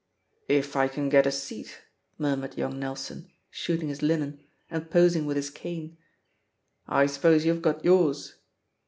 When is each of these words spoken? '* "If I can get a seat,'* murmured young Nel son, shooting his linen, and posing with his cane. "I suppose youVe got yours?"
'* 0.29 0.47
"If 0.59 0.75
I 0.75 0.87
can 0.87 1.09
get 1.09 1.27
a 1.27 1.31
seat,'* 1.31 1.77
murmured 2.17 2.57
young 2.57 2.79
Nel 2.79 2.95
son, 2.95 3.29
shooting 3.51 3.89
his 3.89 4.01
linen, 4.01 4.43
and 4.67 4.89
posing 4.89 5.27
with 5.27 5.37
his 5.37 5.51
cane. 5.51 5.95
"I 6.87 7.05
suppose 7.05 7.45
youVe 7.45 7.61
got 7.61 7.85
yours?" 7.85 8.33